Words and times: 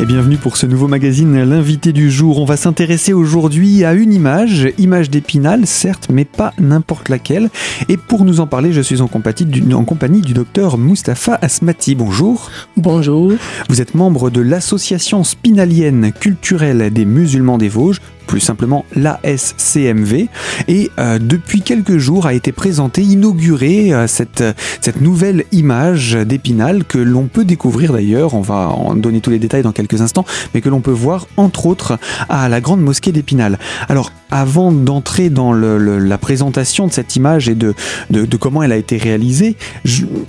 Et 0.00 0.06
bienvenue 0.06 0.38
pour 0.38 0.56
ce 0.56 0.64
nouveau 0.64 0.88
magazine, 0.88 1.42
l'invité 1.42 1.92
du 1.92 2.10
jour. 2.10 2.40
On 2.40 2.46
va 2.46 2.56
s'intéresser 2.56 3.12
aujourd'hui 3.12 3.84
à 3.84 3.92
une 3.92 4.14
image, 4.14 4.72
image 4.78 5.10
d'Épinal, 5.10 5.66
certes, 5.66 6.08
mais 6.10 6.24
pas 6.24 6.54
n'importe 6.58 7.10
laquelle. 7.10 7.50
Et 7.90 7.98
pour 7.98 8.24
nous 8.24 8.40
en 8.40 8.46
parler, 8.46 8.72
je 8.72 8.80
suis 8.80 9.02
en 9.02 9.08
compagnie 9.08 9.44
du, 9.44 9.74
en 9.74 9.84
compagnie 9.84 10.22
du 10.22 10.32
docteur 10.32 10.78
Mustapha 10.78 11.38
Asmati. 11.42 11.94
Bonjour. 11.96 12.50
Bonjour. 12.78 13.32
Vous 13.68 13.82
êtes 13.82 13.94
membre 13.94 14.30
de 14.30 14.40
l'association 14.40 15.22
spinalienne 15.22 16.12
culturelle 16.18 16.90
des 16.90 17.04
musulmans 17.04 17.58
des 17.58 17.68
Vosges 17.68 18.00
plus 18.30 18.38
simplement 18.38 18.84
l'ASCMV. 18.94 20.28
Et 20.68 20.90
euh, 21.00 21.18
depuis 21.18 21.62
quelques 21.62 21.98
jours 21.98 22.26
a 22.26 22.32
été 22.32 22.52
présentée, 22.52 23.02
inaugurée 23.02 23.92
euh, 23.92 24.06
cette, 24.06 24.44
cette 24.80 25.00
nouvelle 25.00 25.46
image 25.50 26.12
d'Épinal 26.12 26.84
que 26.84 26.98
l'on 26.98 27.26
peut 27.26 27.44
découvrir 27.44 27.92
d'ailleurs, 27.92 28.34
on 28.34 28.40
va 28.40 28.68
en 28.68 28.94
donner 28.94 29.20
tous 29.20 29.30
les 29.30 29.40
détails 29.40 29.62
dans 29.62 29.72
quelques 29.72 30.00
instants, 30.00 30.24
mais 30.54 30.60
que 30.60 30.68
l'on 30.68 30.80
peut 30.80 30.92
voir 30.92 31.26
entre 31.36 31.66
autres 31.66 31.98
à 32.28 32.48
la 32.48 32.60
grande 32.60 32.80
mosquée 32.80 33.10
d'Épinal. 33.10 33.58
Alors 33.88 34.12
avant 34.30 34.70
d'entrer 34.70 35.28
dans 35.28 35.52
la 35.52 36.18
présentation 36.18 36.86
de 36.86 36.92
cette 36.92 37.16
image 37.16 37.48
et 37.48 37.56
de, 37.56 37.74
de, 38.10 38.36
comment 38.36 38.62
elle 38.62 38.70
a 38.70 38.76
été 38.76 38.96
réalisée, 38.96 39.56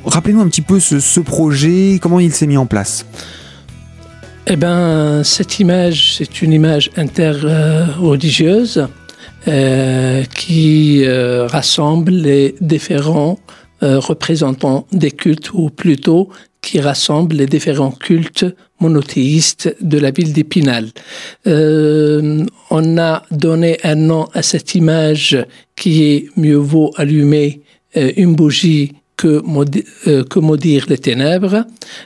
rappelez-nous 0.05 0.41
un 0.41 0.47
petit 0.47 0.63
peu 0.63 0.79
ce 0.79 1.19
projet, 1.19 1.99
comment 2.01 2.19
il 2.19 2.33
s'est 2.33 2.47
mis 2.47 2.57
en 2.57 2.65
place. 2.65 3.05
Eh 4.47 4.55
bien, 4.55 5.23
cette 5.23 5.59
image, 5.59 6.15
c'est 6.17 6.41
une 6.41 6.51
image 6.51 6.89
interreligieuse 6.97 8.87
euh, 9.47 10.23
qui 10.23 11.03
euh, 11.05 11.45
rassemble 11.45 12.11
les 12.11 12.55
différents 12.59 13.37
euh, 13.83 13.99
représentants 13.99 14.87
des 14.91 15.11
cultes, 15.11 15.53
ou 15.53 15.69
plutôt 15.69 16.29
qui 16.61 16.79
rassemble 16.79 17.35
les 17.35 17.45
différents 17.45 17.91
cultes 17.91 18.45
monothéistes 18.79 19.75
de 19.79 19.99
la 19.99 20.09
ville 20.11 20.33
d'Épinal. 20.33 20.89
on 21.45 22.97
a 22.97 23.23
donné 23.31 23.77
un 23.83 23.95
nom 23.95 24.27
à 24.33 24.41
cette 24.41 24.75
image 24.75 25.37
qui 25.75 26.03
est 26.03 26.29
mieux 26.35 26.55
vaut 26.55 26.91
allumer 26.97 27.61
une 27.95 28.35
bougie 28.35 28.93
que, 29.21 29.43
euh, 30.07 30.23
que 30.23 30.39
maudire 30.39 30.85
les 30.89 30.97
ténèbres. 30.97 31.65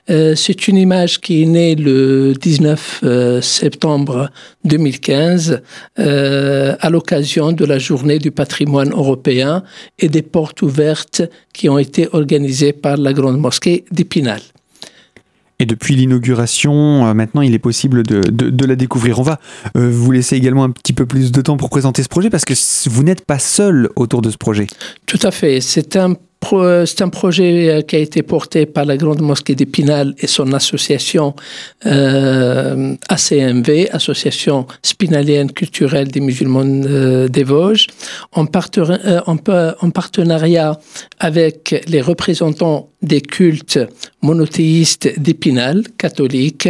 Euh, 0.10 0.36
c'est 0.36 0.68
une 0.68 0.76
image 0.76 1.22
qui 1.22 1.44
est 1.44 1.46
née 1.46 1.76
le 1.76 2.34
19 2.34 3.02
euh, 3.04 3.42
septembre 3.42 4.30
2015 4.66 5.62
à 5.98 6.90
l'occasion 6.90 7.52
de 7.52 7.66
la 7.66 7.80
journée 7.80 8.20
du 8.20 8.32
patrimoine 8.32 8.92
européen 8.92 9.64
et 10.00 10.10
des 10.10 10.22
portes 10.22 10.62
ouvertes 10.62 11.22
qui 11.54 11.70
ont 11.70 11.78
été 11.78 12.10
organisées 12.12 12.74
par 12.74 12.98
la 12.98 13.14
Grande 13.14 13.40
Mosquée 13.40 13.86
d'Épinal. 13.92 14.42
Et 15.60 15.66
depuis 15.66 15.96
l'inauguration, 15.96 17.14
maintenant, 17.14 17.42
il 17.42 17.54
est 17.54 17.60
possible 17.60 18.04
de, 18.04 18.20
de, 18.30 18.66
la 18.66 18.76
découvrir. 18.76 19.20
On 19.20 19.24
va 19.24 19.40
vous 19.74 20.12
laisser 20.12 20.36
également 20.36 20.66
un 20.66 20.72
petit 20.72 20.92
peu 20.92 21.06
plus 21.06 21.32
de 21.32 21.42
temps 21.42 21.56
pour 21.56 21.70
présenter 21.70 22.04
ce 22.04 22.10
projet 22.10 22.30
parce 22.30 22.44
que 22.44 22.54
vous 22.90 23.04
n'êtes 23.04 23.26
pas 23.26 23.40
seul 23.40 23.90
autour 23.96 24.22
de 24.22 24.30
ce 24.32 24.38
projet. 24.38 24.68
Tout 25.06 25.20
à 25.22 25.32
fait. 25.32 25.62
C'est 25.62 25.96
un 25.96 26.16
c'est 26.86 27.02
un 27.02 27.10
projet 27.10 27.70
euh, 27.70 27.82
qui 27.82 27.96
a 27.96 28.00
été 28.00 28.22
porté 28.22 28.66
par 28.66 28.86
la 28.86 28.98
Grande 28.98 29.22
Mosquée 29.22 29.56
d'Épinal 29.56 30.14
et 30.20 30.28
son 30.28 30.54
association 30.54 31.36
euh, 31.86 32.96
ACMV, 33.10 33.90
Association 33.92 34.68
Spinalienne 34.84 35.52
Culturelle 35.52 36.10
des 36.10 36.20
Musulmans 36.20 36.64
euh, 36.86 37.28
des 37.28 37.44
Vosges, 37.44 37.88
en, 38.34 38.46
en, 38.46 39.90
partenariat 39.90 40.80
avec 41.20 41.84
les 41.88 42.02
représentants 42.02 42.90
des 43.02 43.22
cultes 43.22 43.80
monothéistes 44.22 45.20
d'Épinal, 45.20 45.84
catholiques, 45.98 46.70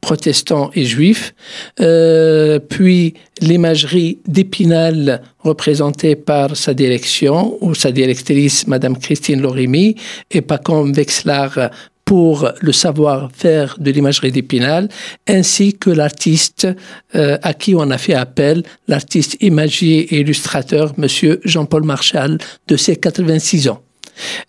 protestants 0.00 0.70
et 0.74 0.84
juifs, 0.84 1.34
euh, 1.80 2.58
puis 2.58 3.14
l'imagerie 3.40 4.18
d'Épinal 4.26 5.22
représentée 5.40 6.16
par 6.16 6.56
sa 6.56 6.74
direction 6.74 7.56
ou 7.60 7.74
sa 7.74 7.92
directrice, 7.92 8.66
Madame 8.66 8.96
Christine 8.96 9.40
Lorimi, 9.40 9.96
et 10.30 10.40
Pacom 10.40 10.92
Vexlar 10.92 11.70
pour 12.06 12.48
le 12.60 12.72
savoir-faire 12.72 13.76
de 13.78 13.90
l'imagerie 13.90 14.30
d'Épinal, 14.30 14.88
ainsi 15.26 15.74
que 15.74 15.90
l'artiste 15.90 16.68
euh, 17.16 17.36
à 17.42 17.52
qui 17.52 17.74
on 17.74 17.90
a 17.90 17.98
fait 17.98 18.14
appel, 18.14 18.62
l'artiste 18.86 19.36
imagier 19.40 20.14
et 20.14 20.20
illustrateur, 20.20 20.94
Monsieur 20.96 21.40
Jean-Paul 21.44 21.82
Marchal, 21.82 22.38
de 22.68 22.76
ses 22.76 22.96
86 22.96 23.68
ans. 23.68 23.82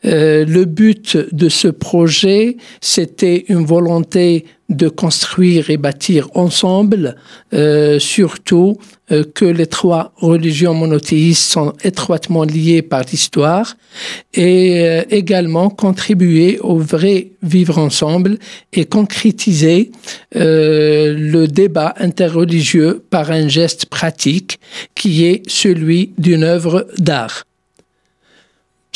Euh, 0.05 0.45
le 0.45 0.65
but 0.65 1.17
de 1.31 1.49
ce 1.49 1.67
projet, 1.67 2.57
c'était 2.81 3.45
une 3.49 3.65
volonté 3.65 4.45
de 4.69 4.89
construire 4.89 5.69
et 5.69 5.77
bâtir 5.77 6.27
ensemble, 6.33 7.15
euh, 7.53 7.99
surtout 7.99 8.77
euh, 9.11 9.23
que 9.33 9.45
les 9.45 9.67
trois 9.67 10.11
religions 10.17 10.73
monothéistes 10.73 11.49
sont 11.49 11.71
étroitement 11.85 12.43
liées 12.43 12.81
par 12.81 13.03
l'histoire, 13.09 13.77
et 14.33 14.83
également 15.09 15.69
contribuer 15.69 16.59
au 16.59 16.77
vrai 16.77 17.31
vivre 17.41 17.77
ensemble 17.77 18.37
et 18.73 18.85
concrétiser 18.85 19.91
le 20.33 21.45
débat 21.47 21.95
interreligieux 21.97 23.03
par 23.09 23.31
un 23.31 23.47
geste 23.47 23.87
pratique 23.87 24.59
qui 24.93 25.25
est 25.25 25.41
celui 25.49 26.13
d'une 26.17 26.43
œuvre 26.43 26.87
d'art 26.99 27.46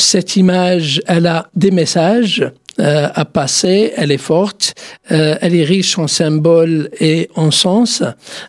cette 0.02 0.36
image, 0.36 1.02
elle 1.08 1.28
a 1.28 1.48
des 1.56 1.72
messages 1.72 2.52
euh, 2.80 3.10
à 3.14 3.26
passer, 3.26 3.94
elle 3.98 4.12
est 4.12 4.18
forte, 4.18 4.74
euh, 5.12 5.36
elle 5.42 5.56
est 5.56 5.64
riche 5.64 6.00
en 6.00 6.08
symboles 6.08 6.90
et 7.00 7.30
en 7.36 7.52
sens, 7.52 8.02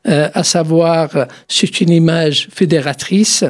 euh, 0.09 0.29
à 0.33 0.45
savoir 0.45 1.11
c'est 1.49 1.81
une 1.81 1.91
image 1.91 2.49
fédératrice 2.53 3.45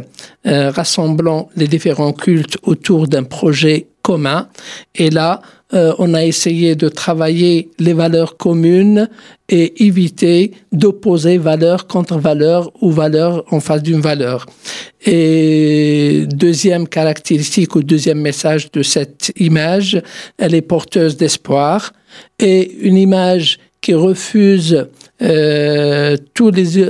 rassemblant 0.44 1.50
les 1.56 1.68
différents 1.68 2.12
cultes 2.12 2.56
autour 2.64 3.06
d'un 3.06 3.22
projet 3.22 3.86
commun. 4.02 4.48
Et 4.94 5.10
là, 5.10 5.40
euh, 5.74 5.94
on 5.98 6.12
a 6.14 6.24
essayé 6.24 6.74
de 6.74 6.88
travailler 6.88 7.70
les 7.78 7.94
valeurs 7.94 8.36
communes 8.36 9.08
et 9.48 9.84
éviter 9.84 10.52
d'opposer 10.70 11.38
valeur 11.38 11.86
contre 11.86 12.18
valeur 12.18 12.70
ou 12.82 12.90
valeur 12.90 13.44
en 13.52 13.60
face 13.60 13.82
d'une 13.82 14.00
valeur. 14.00 14.46
Et 15.06 16.24
deuxième 16.28 16.86
caractéristique 16.86 17.74
ou 17.74 17.82
deuxième 17.82 18.20
message 18.20 18.70
de 18.70 18.82
cette 18.82 19.32
image, 19.36 20.00
elle 20.38 20.54
est 20.54 20.62
porteuse 20.62 21.16
d'espoir 21.16 21.92
et 22.38 22.72
une 22.80 22.96
image 22.96 23.58
qui 23.80 23.94
refuse 23.94 24.86
euh, 25.22 26.16
tous 26.34 26.50
les, 26.50 26.84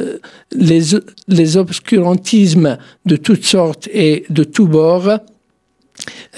les, 0.54 0.80
les 1.28 1.56
obscurantismes 1.56 2.78
de 3.06 3.16
toutes 3.16 3.44
sortes 3.44 3.88
et 3.92 4.24
de 4.28 4.44
tous 4.44 4.66
bords, 4.66 5.18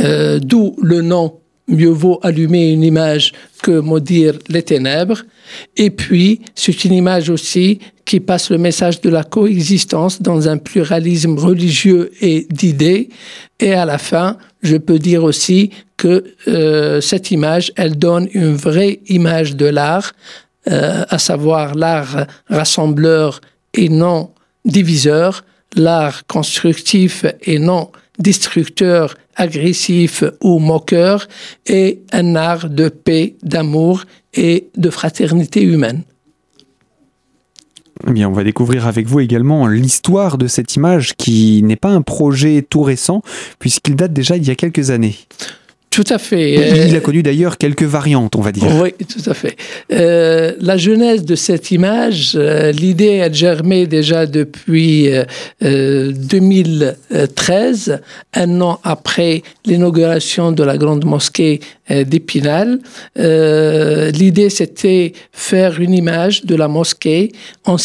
euh, 0.01 0.39
d'où 0.39 0.77
le 0.83 1.03
nom 1.03 1.39
mieux 1.69 1.91
vaut 1.91 2.21
allumer 2.23 2.73
une 2.73 2.83
image 2.83 3.33
que 3.63 3.81
maudire 3.81 4.39
les 4.49 4.63
ténèbres. 4.63 5.23
Et 5.77 5.91
puis, 5.91 6.41
c'est 6.55 6.85
une 6.85 6.95
image 6.95 7.31
aussi 7.31 7.79
qui 8.05 8.21
passe 8.21 8.51
le 8.51 8.59
message 8.59 9.01
de 9.01 9.09
la 9.09 9.25
coexistence 9.25 10.21
dans 10.21 10.49
un 10.49 10.59
pluralisme 10.59 11.39
religieux 11.39 12.11
et 12.21 12.47
d'idées. 12.51 13.09
Et 13.61 13.73
à 13.73 13.85
la 13.85 13.99
fin, 13.99 14.37
je 14.63 14.77
peux 14.77 14.99
dire 14.99 15.25
aussi 15.25 15.71
que 15.97 16.25
euh, 16.49 17.01
cette 17.01 17.31
image, 17.31 17.73
elle 17.77 17.97
donne 17.97 18.29
une 18.33 18.55
vraie 18.55 19.01
image 19.09 19.57
de 19.57 19.67
l'art, 19.67 20.13
euh, 20.71 21.05
à 21.09 21.19
savoir 21.19 21.75
l'art 21.75 22.27
rassembleur 22.49 23.41
et 23.73 23.89
non 23.89 24.31
diviseur, 24.65 25.45
l'art 25.77 26.27
constructif 26.27 27.25
et 27.43 27.59
non 27.59 27.91
destructeur, 28.19 29.17
agressif 29.37 30.25
ou 30.43 30.59
moqueur, 30.59 31.29
et 31.67 32.03
un 32.13 32.37
art 32.37 32.71
de 32.71 32.89
paix, 32.89 33.37
d'amour 33.43 34.05
et 34.33 34.69
de 34.77 34.91
fraternité 34.91 35.63
humaine. 35.63 36.03
Eh 38.07 38.25
on 38.27 38.33
va 38.33 38.45
découvrir 38.45 38.87
avec 38.87 39.07
vous 39.07 39.21
également 39.21 39.67
l'histoire 39.67 40.37
de 40.37 40.47
cette 40.47 40.75
image 40.75 41.15
qui 41.17 41.63
n'est 41.63 41.77
pas 41.77 41.91
un 41.91 42.03
projet 42.03 42.67
tout 42.69 42.83
récent, 42.83 43.23
puisqu'il 43.59 43.97
date 43.97 44.13
déjà 44.13 44.37
il 44.37 44.45
y 44.45 44.51
a 44.51 44.57
quelques 44.57 44.91
années. 44.91 45.17
Tout 45.95 46.05
à 46.11 46.19
fait. 46.19 46.89
Il 46.89 46.97
a 46.97 47.01
connu 47.01 47.23
d'ailleurs 47.23 47.57
quelques 47.57 47.85
variantes, 47.85 48.35
on 48.35 48.41
va 48.41 48.51
dire. 48.51 48.67
Oui, 48.83 48.93
tout 49.07 49.31
à 49.31 49.35
fait. 49.35 49.55
Euh, 49.93 50.55
la 50.59 50.77
genèse 50.77 51.25
de 51.25 51.37
cette 51.37 51.71
image, 51.71 52.33
euh, 52.35 52.73
l'idée 52.73 53.21
a 53.21 53.31
germé 53.31 53.87
déjà 53.87 54.27
depuis 54.27 55.09
2013, 55.61 57.91
euh, 57.91 57.99
un 58.35 58.61
an 58.61 58.81
après 58.83 59.45
l'inauguration 59.67 60.51
de 60.51 60.65
la 60.65 60.77
grande 60.79 61.05
mosquée 61.05 61.61
d'Épinal. 61.89 62.81
l'idée, 63.15 64.51
c'était 64.51 65.13
faire 65.31 65.81
une 65.81 65.95
image 65.95 66.45
de 66.45 66.57
la 66.57 66.67
mosquée 66.67 67.31
en, 67.67 67.77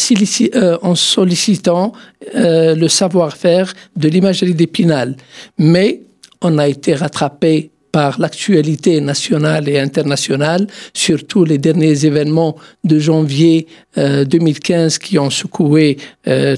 en 0.82 0.94
sollicitant 0.96 1.92
le 2.34 2.88
savoir-faire 2.88 3.72
de 3.94 4.08
l'imagerie 4.08 4.54
d'Épinal. 4.54 5.14
Mais 5.58 6.00
on 6.42 6.58
a 6.58 6.66
été 6.66 6.94
rattrapé 6.94 7.70
par 7.92 8.20
l'actualité 8.20 9.00
nationale 9.00 9.68
et 9.68 9.78
internationale, 9.78 10.66
surtout 10.94 11.44
les 11.44 11.58
derniers 11.58 12.04
événements 12.04 12.56
de 12.84 12.98
janvier 12.98 13.66
2015 13.96 14.98
qui 14.98 15.18
ont 15.18 15.30
secoué 15.30 15.98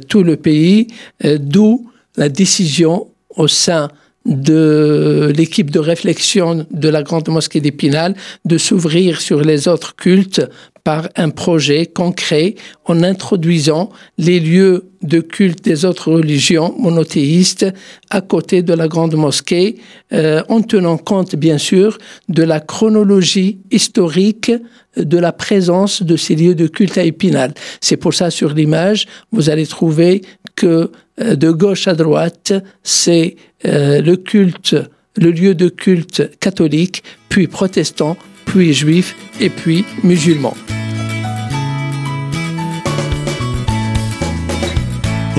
tout 0.08 0.22
le 0.22 0.36
pays, 0.36 0.88
d'où 1.24 1.90
la 2.16 2.28
décision 2.28 3.08
au 3.36 3.48
sein 3.48 3.88
de 4.24 5.32
l'équipe 5.36 5.70
de 5.70 5.78
réflexion 5.78 6.66
de 6.70 6.88
la 6.88 7.02
Grande 7.02 7.28
Mosquée 7.28 7.60
d'Épinal 7.60 8.14
de 8.44 8.58
s'ouvrir 8.58 9.20
sur 9.20 9.40
les 9.40 9.68
autres 9.68 9.96
cultes 9.96 10.42
par 10.84 11.08
un 11.16 11.30
projet 11.30 11.86
concret 11.86 12.56
en 12.84 13.02
introduisant 13.02 13.90
les 14.18 14.40
lieux 14.40 14.88
de 15.02 15.20
culte 15.20 15.64
des 15.64 15.84
autres 15.84 16.12
religions 16.12 16.74
monothéistes 16.78 17.66
à 18.10 18.20
côté 18.20 18.62
de 18.62 18.72
la 18.72 18.88
grande 18.88 19.14
mosquée, 19.14 19.76
euh, 20.12 20.42
en 20.48 20.62
tenant 20.62 20.98
compte 20.98 21.36
bien 21.36 21.58
sûr 21.58 21.98
de 22.28 22.42
la 22.42 22.60
chronologie 22.60 23.58
historique 23.70 24.52
de 24.96 25.18
la 25.18 25.32
présence 25.32 26.02
de 26.02 26.16
ces 26.16 26.34
lieux 26.34 26.54
de 26.54 26.66
culte 26.66 26.98
à 26.98 27.04
Épinal. 27.04 27.54
C'est 27.80 27.96
pour 27.96 28.14
ça 28.14 28.30
sur 28.30 28.52
l'image, 28.52 29.06
vous 29.30 29.50
allez 29.50 29.66
trouver 29.66 30.22
que 30.54 30.90
euh, 31.20 31.36
de 31.36 31.50
gauche 31.50 31.88
à 31.88 31.94
droite, 31.94 32.52
c'est 32.82 33.36
euh, 33.64 34.00
le 34.00 34.16
culte, 34.16 34.76
le 35.16 35.30
lieu 35.30 35.54
de 35.54 35.68
culte 35.68 36.30
catholique, 36.38 37.02
puis 37.28 37.46
protestant, 37.46 38.16
puis 38.46 38.72
juif 38.72 39.16
et 39.40 39.48
puis 39.48 39.84
musulman. 40.02 40.54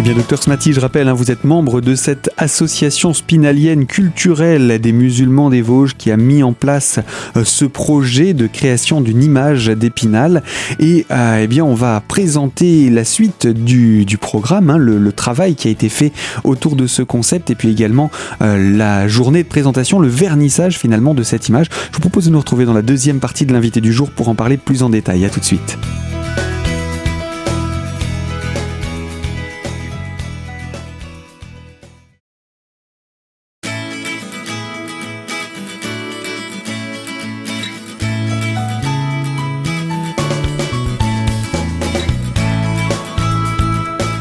Bien, 0.03 0.15
docteur 0.15 0.43
Smati, 0.43 0.73
je 0.73 0.81
rappelle, 0.81 1.07
hein, 1.07 1.13
vous 1.13 1.31
êtes 1.31 1.45
membre 1.45 1.79
de 1.79 1.95
cette 1.95 2.29
association 2.37 3.13
spinalienne 3.13 3.85
culturelle 3.85 4.79
des 4.81 4.91
musulmans 4.91 5.49
des 5.49 5.61
Vosges 5.61 5.95
qui 5.95 6.11
a 6.11 6.17
mis 6.17 6.43
en 6.43 6.51
place 6.51 6.99
euh, 7.37 7.45
ce 7.45 7.63
projet 7.63 8.33
de 8.33 8.45
création 8.47 8.99
d'une 8.99 9.23
image 9.23 9.67
d'Épinal. 9.67 10.43
Et 10.79 11.05
euh, 11.09 11.39
eh 11.43 11.47
bien, 11.47 11.63
on 11.63 11.73
va 11.73 12.01
présenter 12.05 12.89
la 12.89 13.05
suite 13.05 13.47
du, 13.47 14.05
programme, 14.19 14.69
hein, 14.69 14.77
le, 14.77 15.11
travail 15.13 15.55
qui 15.55 15.69
a 15.69 15.71
été 15.71 15.87
fait 15.87 16.11
autour 16.43 16.75
de 16.75 16.85
ce 16.85 17.01
concept, 17.01 17.49
et 17.49 17.55
puis 17.55 17.69
également 17.69 18.11
euh, 18.41 18.75
la 18.75 19.07
journée 19.07 19.43
de 19.43 19.47
présentation, 19.47 19.99
le 19.99 20.09
vernissage 20.09 20.77
finalement 20.77 21.13
de 21.13 21.23
cette 21.23 21.47
image. 21.47 21.67
Je 21.91 21.95
vous 21.95 22.01
propose 22.01 22.25
de 22.25 22.31
nous 22.31 22.39
retrouver 22.39 22.65
dans 22.65 22.73
la 22.73 22.81
deuxième 22.81 23.19
partie 23.19 23.45
de 23.45 23.53
l'invité 23.53 23.79
du 23.79 23.93
jour 23.93 24.11
pour 24.11 24.27
en 24.27 24.35
parler 24.35 24.57
plus 24.57 24.83
en 24.83 24.89
détail. 24.89 25.23
À 25.23 25.29
tout 25.29 25.39
de 25.39 25.45
suite. 25.45 25.77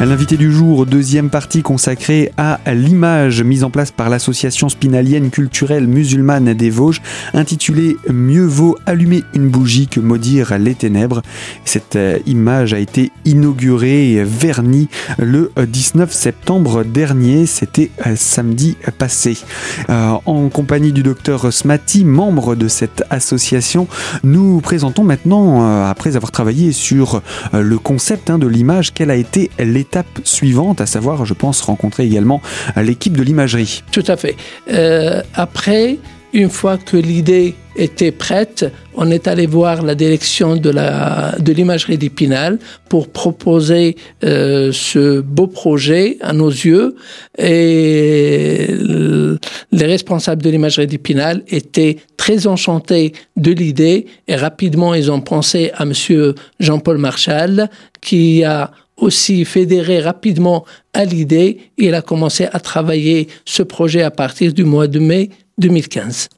L'invité 0.05 0.37
du 0.37 0.51
jour, 0.51 0.85
deuxième 0.85 1.31
partie 1.31 1.63
consacrée 1.63 2.33
à 2.37 2.59
l'image 2.75 3.41
mise 3.45 3.63
en 3.63 3.71
place 3.71 3.93
par 3.93 4.11
l'association 4.11 4.69
spinalienne 4.69 5.31
culturelle 5.31 5.87
musulmane 5.87 6.55
des 6.55 6.71
Vosges, 6.71 7.01
intitulée 7.35 7.97
Mieux 8.13 8.45
vaut 8.45 8.77
allumer 8.85 9.23
une 9.33 9.49
bougie 9.49 9.87
que 9.87 10.01
maudire 10.01 10.59
les 10.59 10.75
ténèbres. 10.75 11.23
Cette 11.65 11.95
euh, 11.95 12.19
image 12.27 12.75
a 12.75 12.81
été 12.81 13.13
inaugurée 13.25 14.15
et 14.15 14.25
vernie 14.25 14.89
le 15.19 15.53
19 15.57 16.13
septembre 16.13 16.83
dernier, 16.83 17.47
c'était 17.47 17.93
euh, 18.05 18.17
samedi 18.17 18.77
passé. 18.99 19.39
Euh, 19.89 20.15
en 20.27 20.49
compagnie 20.49 20.93
du 20.93 21.05
docteur 21.05 21.53
Smati, 21.53 22.05
membre 22.05 22.57
de 22.57 22.67
cette 22.67 23.05
association, 23.11 23.87
nous 24.25 24.61
présentons 24.61 25.05
maintenant, 25.05 25.87
après 25.89 26.17
avoir 26.17 26.33
travaillé 26.33 26.73
sur 26.73 27.23
le 27.53 27.79
concept 27.79 28.31
hein, 28.31 28.39
de 28.39 28.49
l'image, 28.49 28.93
quelle 28.93 29.11
a 29.11 29.17
été 29.17 29.51
l'état 29.61 29.92
suivante, 30.25 30.81
à 30.81 30.87
savoir, 30.87 31.25
je 31.25 31.35
pense, 31.35 31.61
rencontrer 31.61 32.05
également 32.05 32.41
l'équipe 32.77 33.17
de 33.17 33.23
l'imagerie. 33.23 33.83
Tout 33.93 34.05
à 34.07 34.17
fait. 34.17 34.37
Euh, 34.71 35.23
après, 35.35 35.99
une 36.33 36.49
fois 36.49 36.79
que 36.79 36.97
l'idée 36.97 37.55
était 37.77 38.11
prête, 38.11 38.71
on 38.95 39.11
est 39.11 39.27
allé 39.29 39.47
voir 39.47 39.83
la 39.83 39.95
direction 39.95 40.57
de 40.57 40.71
la 40.71 41.35
de 41.39 41.53
l'imagerie 41.53 41.99
d'Épinal 41.99 42.59
pour 42.89 43.09
proposer 43.09 43.97
euh, 44.25 44.73
ce 44.73 45.21
beau 45.21 45.47
projet 45.47 46.19
à 46.21 46.33
nos 46.33 46.51
yeux 46.51 46.97
et 47.39 48.67
les 49.73 49.87
responsables 49.87 50.43
de 50.43 50.51
l'imagerie 50.51 50.87
d'Épinal 50.87 51.43
étaient 51.49 51.97
très 52.17 52.47
enchantés 52.47 53.13
de 53.37 53.53
l'idée 53.53 54.07
et 54.29 54.37
rapidement 54.37 54.95
ils 54.95 55.11
ont 55.11 55.21
pensé 55.21 55.71
à 55.75 55.85
monsieur 55.85 56.35
Jean-Paul 56.61 56.99
Marchal 56.99 57.71
qui 58.01 58.45
a 58.45 58.71
aussi 59.03 59.45
fédéré 59.45 60.01
rapidement 60.01 60.65
à 60.95 61.05
l'idée 61.05 61.59
et 61.79 61.87
il 61.87 61.95
a 61.95 62.03
commencé 62.03 62.47
à 62.53 62.61
travailler 62.61 63.29
ce 63.45 63.63
projet 63.63 64.03
à 64.03 64.11
partir 64.11 64.53
du 64.53 64.65
mois 64.65 64.87
de 64.87 64.99
mai 64.99 65.31
2015. 65.59 66.29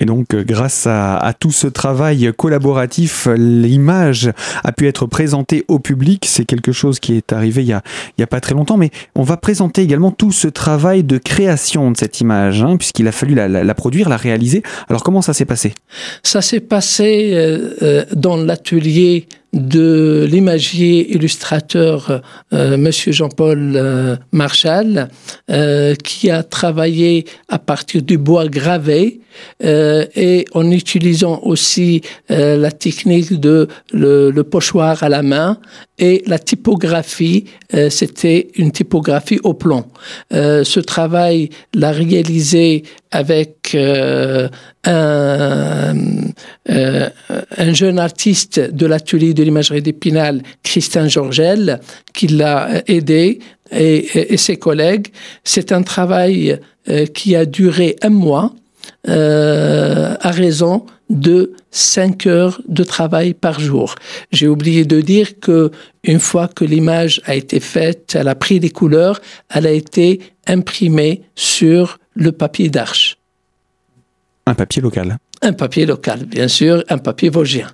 Et 0.00 0.06
donc, 0.06 0.34
grâce 0.34 0.86
à, 0.86 1.34
tout 1.38 1.50
ce 1.50 1.66
travail 1.66 2.32
collaboratif, 2.36 3.28
l'image 3.36 4.30
a 4.64 4.72
pu 4.72 4.88
être 4.88 5.06
présentée 5.06 5.64
au 5.68 5.78
public. 5.78 6.24
C'est 6.26 6.46
quelque 6.46 6.72
chose 6.72 6.98
qui 6.98 7.14
est 7.14 7.32
arrivé 7.32 7.62
il 7.62 7.66
n'y 7.66 7.72
a, 7.74 7.82
a, 8.20 8.26
pas 8.26 8.40
très 8.40 8.54
longtemps, 8.54 8.78
mais 8.78 8.90
on 9.14 9.22
va 9.22 9.36
présenter 9.36 9.82
également 9.82 10.12
tout 10.12 10.32
ce 10.32 10.48
travail 10.48 11.04
de 11.04 11.18
création 11.18 11.90
de 11.90 11.96
cette 11.96 12.20
image, 12.20 12.62
hein, 12.62 12.76
puisqu'il 12.78 13.06
a 13.06 13.12
fallu 13.12 13.34
la, 13.34 13.74
produire, 13.74 14.08
la 14.08 14.16
réaliser. 14.16 14.62
Alors, 14.88 15.02
comment 15.02 15.20
ça 15.20 15.34
s'est 15.34 15.44
passé? 15.44 15.74
Ça 16.22 16.40
s'est 16.40 16.60
passé 16.60 17.32
euh, 17.34 17.74
euh, 17.82 18.04
dans 18.14 18.36
l'atelier 18.36 19.26
de 19.52 20.26
l'imagier 20.30 21.12
illustrateur 21.14 22.22
euh, 22.52 22.76
Monsieur 22.76 23.12
Jean-Paul 23.12 23.72
euh, 23.74 24.16
Marchal, 24.32 25.08
euh, 25.50 25.94
qui 25.96 26.30
a 26.30 26.42
travaillé 26.42 27.26
à 27.48 27.58
partir 27.58 28.02
du 28.02 28.18
bois 28.18 28.46
gravé 28.46 29.20
et 29.62 30.44
en 30.54 30.70
utilisant 30.70 31.40
aussi 31.44 32.02
la 32.28 32.72
technique 32.72 33.38
de 33.38 33.68
le, 33.92 34.42
pochoir 34.42 35.02
à 35.04 35.08
la 35.08 35.22
main 35.22 35.58
et 36.00 36.24
la 36.26 36.38
typographie, 36.38 37.44
c'était 37.90 38.48
une 38.56 38.72
typographie 38.72 39.38
au 39.44 39.54
plomb. 39.54 39.84
ce 40.32 40.80
travail 40.80 41.50
l'a 41.74 41.92
réalisé 41.92 42.82
avec 43.10 43.76
un, 43.76 44.48
un 46.66 47.72
jeune 47.72 47.98
artiste 47.98 48.58
de 48.58 48.86
l'atelier 48.86 49.34
de 49.34 49.42
l'imagerie 49.42 49.82
d'Épinal, 49.82 50.42
Christian 50.62 51.06
Georgel, 51.06 51.80
qui 52.14 52.28
l'a 52.28 52.82
aidé, 52.88 53.40
et, 53.72 54.36
ses 54.36 54.56
collègues. 54.56 55.08
C'est 55.44 55.72
un 55.72 55.82
travail 55.82 56.58
euh, 56.88 57.06
qui 57.06 57.36
a 57.36 57.44
duré 57.44 57.96
un 58.02 58.10
mois 58.10 58.52
euh, 59.08 59.89
à 60.20 60.30
raison 60.30 60.86
de 61.08 61.54
5 61.70 62.26
heures 62.26 62.62
de 62.68 62.84
travail 62.84 63.34
par 63.34 63.58
jour. 63.58 63.96
J'ai 64.30 64.46
oublié 64.46 64.84
de 64.84 65.00
dire 65.00 65.40
que 65.40 65.70
une 66.04 66.20
fois 66.20 66.46
que 66.46 66.64
l'image 66.64 67.20
a 67.24 67.34
été 67.34 67.58
faite, 67.58 68.14
elle 68.18 68.28
a 68.28 68.34
pris 68.34 68.60
des 68.60 68.70
couleurs, 68.70 69.20
elle 69.52 69.66
a 69.66 69.72
été 69.72 70.20
imprimée 70.46 71.22
sur 71.34 71.98
le 72.14 72.32
papier 72.32 72.68
d'arche. 72.68 73.18
Un 74.46 74.54
papier 74.54 74.82
local. 74.82 75.16
Un 75.42 75.52
papier 75.52 75.86
local, 75.86 76.24
bien 76.26 76.48
sûr, 76.48 76.84
un 76.88 76.98
papier 76.98 77.30
vosgien. 77.30 77.68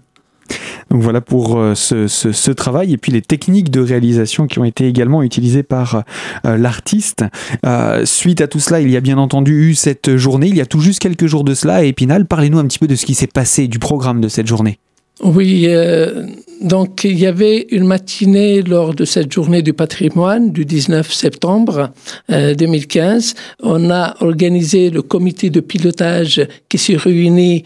Donc 0.90 1.02
voilà 1.02 1.20
pour 1.20 1.58
euh, 1.58 1.74
ce, 1.74 2.50
travail 2.52 2.92
et 2.92 2.96
puis 2.96 3.12
les 3.12 3.22
techniques 3.22 3.70
de 3.70 3.80
réalisation 3.80 4.46
qui 4.46 4.58
ont 4.58 4.64
été 4.64 4.86
également 4.86 5.22
utilisées 5.22 5.62
par 5.62 6.04
euh, 6.46 6.56
l'artiste. 6.56 7.24
Euh, 7.64 8.04
suite 8.04 8.40
à 8.40 8.46
tout 8.46 8.60
cela, 8.60 8.80
il 8.80 8.90
y 8.90 8.96
a 8.96 9.00
bien 9.00 9.18
entendu 9.18 9.68
eu 9.68 9.74
cette 9.74 10.16
journée, 10.16 10.46
il 10.46 10.56
y 10.56 10.60
a 10.60 10.66
tout 10.66 10.80
juste 10.80 11.00
quelques 11.00 11.26
jours 11.26 11.44
de 11.44 11.54
cela 11.54 11.76
à 11.76 11.82
Épinal. 11.82 12.26
Parlez-nous 12.26 12.58
un 12.58 12.66
petit 12.66 12.78
peu 12.78 12.86
de 12.86 12.94
ce 12.94 13.04
qui 13.04 13.14
s'est 13.14 13.26
passé, 13.26 13.68
du 13.68 13.78
programme 13.78 14.20
de 14.20 14.28
cette 14.28 14.46
journée. 14.46 14.78
Oui, 15.22 15.66
donc 16.60 17.04
il 17.04 17.18
y 17.18 17.24
avait 17.24 17.66
une 17.70 17.84
matinée 17.84 18.60
lors 18.60 18.94
de 18.94 19.06
cette 19.06 19.32
journée 19.32 19.62
du 19.62 19.72
patrimoine 19.72 20.52
du 20.52 20.66
19 20.66 21.10
septembre 21.10 21.90
2015. 22.28 23.34
On 23.62 23.90
a 23.90 24.14
organisé 24.20 24.90
le 24.90 25.00
comité 25.00 25.48
de 25.48 25.60
pilotage 25.60 26.46
qui 26.68 26.76
s'est 26.76 26.96
réuni 26.96 27.64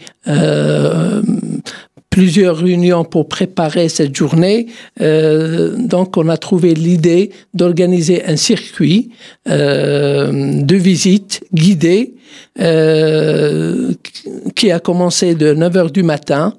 plusieurs 2.11 2.57
réunions 2.57 3.03
pour 3.03 3.27
préparer 3.27 3.89
cette 3.89 4.15
journée. 4.15 4.67
Euh, 5.01 5.75
donc, 5.77 6.17
on 6.17 6.29
a 6.29 6.37
trouvé 6.37 6.75
l'idée 6.75 7.31
d'organiser 7.55 8.23
un 8.25 8.35
circuit 8.35 9.09
euh, 9.49 10.61
de 10.61 10.75
visite 10.75 11.43
guidée 11.53 12.13
euh, 12.59 13.93
qui 14.55 14.71
a 14.71 14.79
commencé 14.79 15.33
de 15.33 15.53
9 15.53 15.73
h 15.73 15.91
du 15.91 16.03
matin 16.03 16.53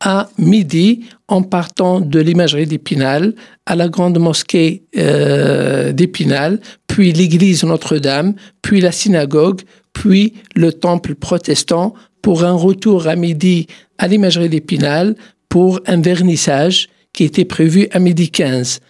à 0.00 0.28
midi 0.38 1.04
en 1.28 1.42
partant 1.42 2.00
de 2.00 2.20
l'imagerie 2.20 2.66
d'Épinal 2.66 3.34
à 3.66 3.76
la 3.76 3.88
grande 3.88 4.18
mosquée 4.18 4.84
euh, 4.96 5.92
d'Épinal, 5.92 6.60
puis 6.86 7.12
l'église 7.12 7.64
Notre-Dame, 7.64 8.34
puis 8.62 8.80
la 8.80 8.92
synagogue, 8.92 9.62
puis 9.92 10.34
le 10.54 10.72
temple 10.72 11.14
protestant 11.14 11.94
pour 12.20 12.44
un 12.44 12.52
retour 12.52 13.08
à 13.08 13.16
midi 13.16 13.66
à 14.02 14.08
l'imagerie 14.08 14.48
d'Épinal 14.48 15.14
pour 15.48 15.80
un 15.86 16.00
vernissage 16.00 16.88
qui 17.12 17.22
était 17.22 17.44
prévu 17.44 17.86
à 17.92 18.00
midi 18.00 18.30
15. 18.30 18.80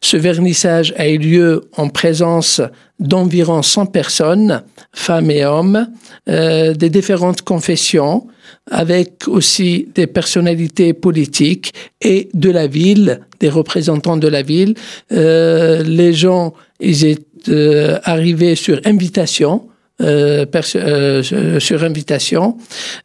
Ce 0.00 0.16
vernissage 0.16 0.94
a 0.96 1.06
eu 1.06 1.18
lieu 1.18 1.68
en 1.76 1.90
présence 1.90 2.62
d'environ 2.98 3.60
100 3.60 3.86
personnes, 3.86 4.62
femmes 4.92 5.30
et 5.30 5.44
hommes, 5.44 5.88
euh, 6.30 6.72
des 6.72 6.88
différentes 6.88 7.42
confessions, 7.42 8.26
avec 8.70 9.28
aussi 9.28 9.88
des 9.94 10.06
personnalités 10.06 10.94
politiques 10.94 11.72
et 12.00 12.30
de 12.32 12.50
la 12.50 12.66
ville, 12.66 13.20
des 13.40 13.50
représentants 13.50 14.16
de 14.16 14.28
la 14.28 14.40
ville. 14.40 14.74
Euh, 15.12 15.82
les 15.82 16.14
gens, 16.14 16.54
ils 16.80 17.04
étaient 17.04 17.50
euh, 17.50 17.98
arrivés 18.04 18.54
sur 18.54 18.80
invitation. 18.86 19.68
Euh, 20.02 20.44
euh, 20.74 21.60
sur 21.60 21.84
invitation. 21.84 22.56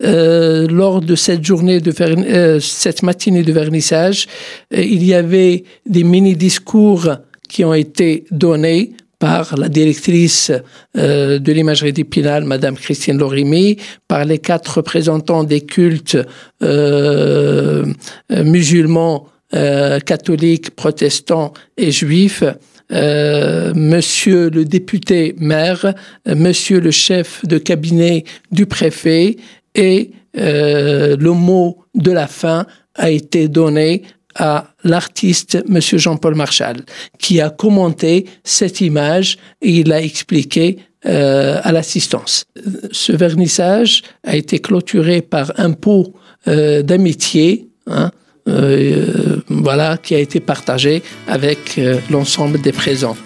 Euh, 0.04 0.68
lors 0.68 1.02
de 1.02 1.14
cette 1.14 1.46
journée 1.46 1.82
de 1.82 2.60
cette 2.60 3.04
matinée 3.04 3.44
de 3.44 3.54
vernissage, 3.54 4.26
il 4.72 5.04
y 5.04 5.14
avait 5.14 5.66
des 5.86 6.04
mini-discours 6.04 7.10
qui 7.48 7.64
ont 7.64 7.76
été 7.76 8.26
donnés 8.32 8.94
par 9.20 9.56
la 9.56 9.70
directrice 9.70 10.52
de 10.96 11.52
l'imagerie 11.52 11.94
d'Épinal, 11.94 12.44
Madame 12.46 12.76
Christine 12.76 13.20
Lorimi, 13.20 13.78
par 14.08 14.26
les 14.26 14.40
quatre 14.40 14.78
représentants 14.78 15.44
des 15.44 15.62
cultes 15.62 16.18
musulmans, 18.32 19.28
catholiques, 19.52 20.72
protestants 20.72 21.54
et 21.78 21.92
juifs, 21.92 22.44
euh, 22.92 23.74
monsieur 23.76 24.50
le 24.50 24.66
député 24.66 25.36
maire, 25.38 25.94
euh, 26.28 26.36
monsieur 26.36 26.80
le 26.80 26.90
chef 26.90 27.46
de 27.46 27.60
cabinet 27.60 28.24
du 28.52 28.66
préfet 28.66 29.38
et 29.76 30.12
euh, 30.38 31.16
le 31.16 31.32
mot 31.32 31.84
de 31.94 32.12
la 32.12 32.26
fin 32.26 32.66
a 32.96 33.12
été 33.12 33.48
donné 33.48 34.04
à 34.36 34.74
l'artiste 34.84 35.64
monsieur 35.68 35.98
Jean-Paul 35.98 36.34
Marchal 36.34 36.78
qui 37.20 37.42
a 37.42 37.50
commenté 37.50 38.26
cette 38.44 38.82
image 38.82 39.38
et 39.62 39.72
il 39.72 39.92
a 39.92 40.02
expliqué 40.02 40.78
à 41.06 41.72
l'assistance. 41.72 42.44
Ce 42.92 43.14
vernissage 43.14 44.02
a 44.26 44.36
été 44.36 44.60
clôturé 44.60 45.22
par 45.22 45.54
un 45.58 45.72
pot 45.72 46.14
d'amitié 46.46 47.70
hein, 47.88 48.12
euh, 48.14 48.29
voilà, 49.50 49.98
qui 49.98 50.16
a 50.16 50.20
été 50.20 50.40
partagé 50.40 51.04
avec 51.28 51.78
euh, 51.78 52.00
l'ensemble 52.10 52.60
des 52.62 52.72
présents. 52.72 53.18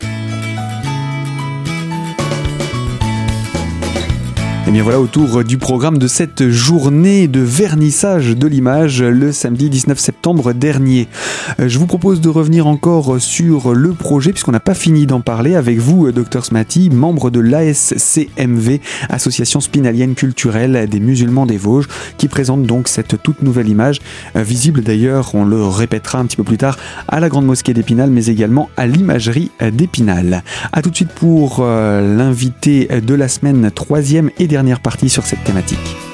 Bien 4.73 4.81
voilà 4.81 4.99
autour 4.99 5.43
du 5.43 5.59
programme 5.59 5.99
de 5.99 6.07
cette 6.07 6.49
journée 6.49 7.27
de 7.27 7.41
vernissage 7.41 8.35
de 8.35 8.47
l'image 8.47 9.03
le 9.03 9.31
samedi 9.31 9.69
19 9.69 9.99
septembre 9.99 10.51
dernier. 10.51 11.07
Euh, 11.59 11.69
je 11.69 11.77
vous 11.77 11.85
propose 11.85 12.21
de 12.21 12.29
revenir 12.29 12.65
encore 12.65 13.21
sur 13.21 13.75
le 13.75 13.91
projet 13.93 14.31
puisqu'on 14.31 14.51
n'a 14.51 14.59
pas 14.59 14.73
fini 14.73 15.05
d'en 15.05 15.21
parler 15.21 15.53
avec 15.53 15.77
vous, 15.77 16.11
Dr 16.11 16.43
Smati, 16.43 16.89
membre 16.89 17.29
de 17.29 17.39
l'ASCMV, 17.39 18.81
Association 19.09 19.59
spinalienne 19.59 20.15
culturelle 20.15 20.89
des 20.89 20.99
musulmans 20.99 21.45
des 21.45 21.57
Vosges, 21.57 21.87
qui 22.17 22.27
présente 22.27 22.63
donc 22.63 22.87
cette 22.87 23.21
toute 23.21 23.43
nouvelle 23.43 23.69
image, 23.69 23.99
euh, 24.35 24.41
visible 24.41 24.81
d'ailleurs, 24.81 25.35
on 25.35 25.45
le 25.45 25.63
répétera 25.63 26.17
un 26.17 26.25
petit 26.25 26.37
peu 26.37 26.43
plus 26.43 26.57
tard, 26.57 26.79
à 27.07 27.19
la 27.19 27.29
Grande 27.29 27.45
Mosquée 27.45 27.75
d'Épinal, 27.75 28.09
mais 28.09 28.25
également 28.25 28.71
à 28.75 28.87
l'imagerie 28.87 29.51
d'Épinal. 29.61 30.41
A 30.71 30.81
tout 30.81 30.89
de 30.89 30.95
suite 30.95 31.13
pour 31.13 31.57
euh, 31.59 32.17
l'invité 32.17 32.87
de 32.87 33.13
la 33.13 33.27
semaine, 33.27 33.69
troisième 33.69 34.31
et 34.39 34.47
dernière 34.47 34.62
partie 34.79 35.09
sur 35.09 35.25
cette 35.25 35.43
thématique. 35.43 36.12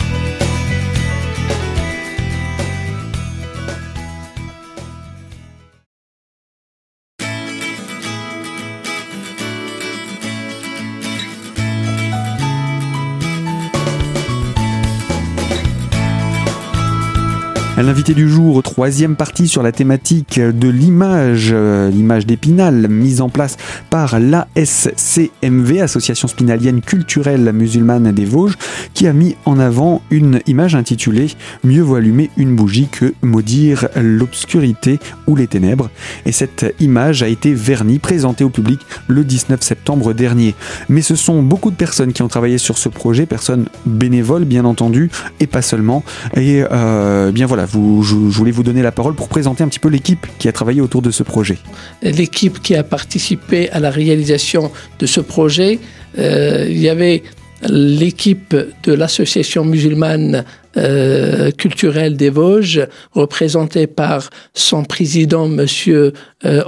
L'invité 17.81 18.13
du 18.13 18.27
jour, 18.27 18.61
troisième 18.61 19.15
partie 19.15 19.47
sur 19.47 19.63
la 19.63 19.71
thématique 19.71 20.37
de 20.37 20.67
l'image, 20.67 21.51
euh, 21.53 21.89
l'image 21.89 22.25
d'Épinal, 22.25 22.89
mise 22.89 23.21
en 23.21 23.29
place 23.29 23.55
par 23.89 24.19
l'ASCMV, 24.19 25.79
Association 25.79 26.27
Spinalienne 26.27 26.81
Culturelle 26.81 27.53
Musulmane 27.53 28.11
des 28.11 28.25
Vosges, 28.25 28.57
qui 28.93 29.07
a 29.07 29.13
mis 29.13 29.37
en 29.45 29.59
avant 29.59 30.01
une 30.11 30.41
image 30.45 30.75
intitulée 30.75 31.27
Mieux 31.63 31.81
vaut 31.81 31.95
allumer 31.95 32.29
une 32.35 32.53
bougie 32.53 32.89
que 32.91 33.13
maudire 33.21 33.87
l'obscurité 33.95 34.99
ou 35.25 35.37
les 35.37 35.47
ténèbres. 35.47 35.89
Et 36.25 36.33
cette 36.33 36.75
image 36.81 37.23
a 37.23 37.29
été 37.29 37.53
vernie, 37.53 37.99
présentée 37.99 38.43
au 38.43 38.49
public 38.49 38.81
le 39.07 39.23
19 39.23 39.61
septembre 39.61 40.11
dernier. 40.13 40.53
Mais 40.89 41.01
ce 41.01 41.15
sont 41.15 41.41
beaucoup 41.41 41.71
de 41.71 41.77
personnes 41.77 42.11
qui 42.11 42.23
ont 42.23 42.27
travaillé 42.27 42.57
sur 42.57 42.77
ce 42.77 42.89
projet, 42.89 43.25
personnes 43.25 43.67
bénévoles 43.85 44.43
bien 44.43 44.65
entendu, 44.65 45.09
et 45.39 45.47
pas 45.47 45.61
seulement. 45.61 46.03
Et 46.35 46.61
euh, 46.69 47.31
bien 47.31 47.45
voilà, 47.45 47.68
je, 47.71 48.15
voulais 48.15 48.51
vous 48.51 48.63
donner 48.63 48.81
la 48.81 48.91
parole 48.91 49.15
pour 49.15 49.29
présenter 49.29 49.63
un 49.63 49.67
petit 49.67 49.79
peu 49.79 49.89
l'équipe 49.89 50.25
qui 50.37 50.47
a 50.47 50.51
travaillé 50.51 50.81
autour 50.81 51.01
de 51.01 51.11
ce 51.11 51.23
projet. 51.23 51.57
L'équipe 52.01 52.61
qui 52.61 52.75
a 52.75 52.83
participé 52.83 53.69
à 53.71 53.79
la 53.79 53.89
réalisation 53.89 54.71
de 54.99 55.05
ce 55.05 55.21
projet, 55.21 55.79
euh, 56.17 56.67
il 56.69 56.79
y 56.79 56.89
avait 56.89 57.23
l'équipe 57.67 58.55
de 58.83 58.93
l'association 58.93 59.65
musulmane 59.65 60.45
euh, 60.79 61.51
culturelle 61.51 62.15
des 62.15 62.29
Vosges, 62.29 62.87
représentée 63.11 63.87
par 63.87 64.29
son 64.53 64.83
président, 64.83 65.47
Monsieur 65.47 66.13
euh, 66.45 66.63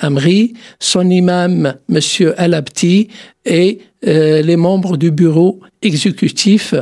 Amri, 0.00 0.54
son 0.80 1.08
imam, 1.08 1.74
Monsieur 1.88 2.38
Alabti, 2.40 3.08
et 3.44 3.80
euh, 4.06 4.42
les 4.42 4.56
membres 4.56 4.96
du 4.96 5.10
bureau 5.10 5.60
exécutif. 5.80 6.74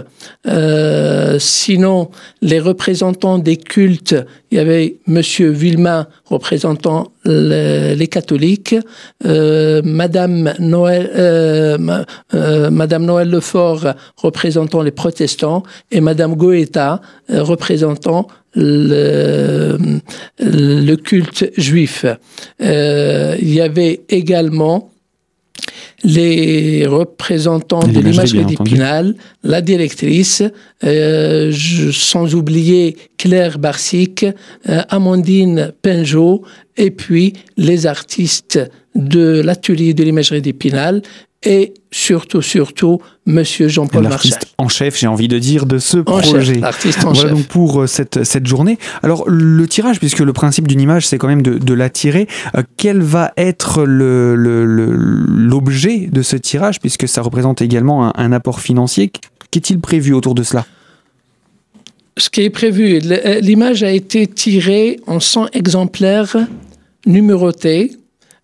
Euh, 0.47 1.39
sinon, 1.39 2.11
les 2.41 2.61
représentants 2.61 3.39
des 3.39 3.57
cultes, 3.57 4.17
il 4.51 4.57
y 4.57 4.61
avait 4.61 4.97
Monsieur 5.07 5.51
Villemain 5.51 6.07
représentant 6.25 7.13
les, 7.25 8.09
catholiques, 8.09 8.75
euh, 9.27 9.83
Madame 9.85 10.55
Noël, 10.59 11.79
Madame 12.33 13.05
Noël 13.05 13.31
Lefort 13.31 13.87
représentant 14.17 14.83
les 14.83 14.91
protestants 14.91 15.63
et 15.91 16.01
Madame 16.01 16.35
Goeta 16.71 17.01
représentant 17.29 18.29
le, 18.55 19.79
le, 20.39 20.95
culte 20.97 21.53
juif. 21.57 22.05
il 22.61 23.55
y 23.55 23.61
avait 23.61 24.01
également 24.09 24.91
les 26.03 26.87
représentants 26.87 27.87
de 27.87 28.01
l'imagerie 28.01 28.45
d'Épinal, 28.45 29.15
la 29.43 29.61
directrice, 29.61 30.43
euh, 30.85 31.53
sans 31.93 32.35
oublier 32.35 32.97
Claire 33.19 33.59
Barsic, 33.59 34.25
euh, 34.25 34.83
Amandine 34.89 35.73
Pinjot, 35.83 36.43
et 36.77 36.91
puis 36.91 37.35
les 37.57 37.87
artistes 37.87 38.61
de 38.95 39.41
l'atelier 39.41 39.95
de 39.95 40.03
l'imagerie 40.03 40.43
d'Épinal 40.43 41.03
et 41.43 41.73
surtout, 41.91 42.43
surtout, 42.43 43.01
Monsieur 43.25 43.69
Jean-Paul 43.69 44.03
Marchal. 44.03 44.39
en 44.59 44.69
chef, 44.69 44.99
j'ai 44.99 45.07
envie 45.07 45.29
de 45.29 45.39
dire, 45.39 45.65
de 45.65 45.79
ce 45.79 45.99
projet. 45.99 46.63
Artiste 46.63 47.05
en 47.05 47.13
voilà 47.13 47.31
donc 47.31 47.47
pour 47.47 47.83
euh, 47.83 47.87
cette, 47.87 48.25
cette 48.25 48.47
journée. 48.47 48.79
Alors, 49.03 49.25
le 49.27 49.67
tirage, 49.67 50.01
puisque 50.01 50.19
le 50.19 50.35
principe 50.35 50.69
d'une 50.69 50.81
image, 50.81 51.07
c'est 51.07 51.17
quand 51.17 51.29
même 51.29 51.43
de, 51.43 51.57
de 51.57 51.75
la 51.75 51.89
tirer, 51.89 52.27
euh, 52.57 52.63
quel 52.77 53.01
va 53.01 53.33
être 53.39 53.85
l'objet 53.85 55.97
le, 55.97 56.11
de 56.11 56.23
ce 56.23 56.37
tirage, 56.37 56.79
puisque 56.79 57.09
ça 57.09 57.23
représente 57.23 57.63
également 57.63 58.09
un, 58.09 58.13
un 58.17 58.33
apport 58.33 58.61
financier? 58.61 59.11
Qu'est-il 59.51 59.81
prévu 59.81 60.13
autour 60.13 60.35
de 60.35 60.43
cela? 60.43 60.67
Ce 62.19 62.29
qui 62.29 62.43
est 62.43 62.51
prévu, 62.51 63.01
euh, 63.03 63.41
l'image 63.41 63.83
a 63.83 63.91
été 63.91 64.27
tirée 64.27 65.01
en 65.07 65.21
100 65.21 65.49
exemplaires 65.55 66.37
numérotés. 67.07 67.93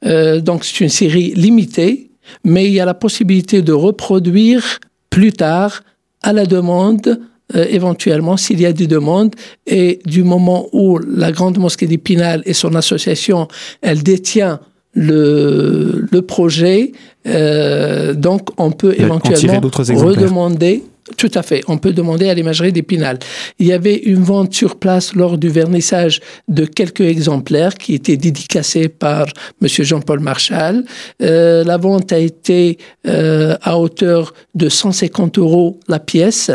Euh, 0.04 0.40
donc, 0.40 0.64
c'est 0.64 0.80
une 0.80 0.88
série 0.88 1.32
limitée 1.34 2.10
mais 2.44 2.66
il 2.66 2.72
y 2.72 2.80
a 2.80 2.84
la 2.84 2.94
possibilité 2.94 3.62
de 3.62 3.72
reproduire 3.72 4.78
plus 5.10 5.32
tard 5.32 5.82
à 6.22 6.32
la 6.32 6.46
demande, 6.46 7.20
euh, 7.54 7.64
éventuellement 7.68 8.36
s'il 8.36 8.60
y 8.60 8.66
a 8.66 8.72
des 8.72 8.86
demandes, 8.86 9.34
et 9.66 10.00
du 10.04 10.22
moment 10.22 10.68
où 10.72 10.98
la 10.98 11.32
Grande 11.32 11.58
Mosquée 11.58 11.86
d'Épinal 11.86 12.42
et 12.44 12.54
son 12.54 12.74
association, 12.74 13.48
elle 13.82 14.02
détient 14.02 14.60
le, 14.92 16.06
le 16.10 16.22
projet, 16.22 16.92
euh, 17.26 18.14
donc 18.14 18.48
on 18.58 18.72
peut 18.72 18.94
éventuellement 18.98 19.60
redemander 19.60 20.82
tout 21.16 21.30
à 21.34 21.42
fait. 21.42 21.62
On 21.68 21.78
peut 21.78 21.92
demander 21.92 22.28
à 22.28 22.34
l'imagerie 22.34 22.72
d'Épinal. 22.72 23.18
Il 23.60 23.66
y 23.66 23.72
avait 23.72 23.94
une 23.94 24.24
vente 24.24 24.52
sur 24.52 24.76
place 24.76 25.14
lors 25.14 25.38
du 25.38 25.48
vernissage 25.48 26.20
de 26.48 26.64
quelques 26.64 27.02
exemplaires 27.02 27.74
qui 27.74 27.94
étaient 27.94 28.16
dédicacés 28.16 28.88
par 28.88 29.26
M. 29.62 29.68
Jean-Paul 29.68 30.18
Marchal. 30.18 30.84
Euh, 31.22 31.62
la 31.62 31.76
vente 31.76 32.12
a 32.12 32.18
été 32.18 32.78
euh, 33.06 33.56
à 33.62 33.78
hauteur 33.78 34.34
de 34.56 34.68
150 34.68 35.38
euros 35.38 35.78
la 35.86 36.00
pièce 36.00 36.50